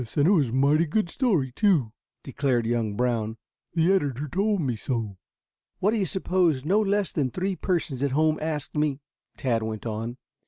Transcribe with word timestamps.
And 0.15 0.25
it 0.27 0.31
was 0.31 0.49
a 0.49 0.53
mighty 0.53 0.87
good 0.87 1.11
story, 1.11 1.51
too," 1.51 1.91
declared 2.23 2.65
young 2.65 2.95
Brown. 2.95 3.37
"The 3.75 3.93
editor 3.93 4.27
told 4.27 4.59
me 4.61 4.75
so." 4.75 5.19
"What 5.77 5.91
do 5.91 5.97
you 5.97 6.07
suppose 6.07 6.65
no 6.65 6.79
less 6.81 7.11
than 7.11 7.29
three 7.29 7.55
persons 7.55 8.01
at 8.01 8.09
home 8.09 8.39
asked 8.41 8.73
me?" 8.75 8.99
Tad 9.37 9.61
went 9.61 9.85
on. 9.85 10.17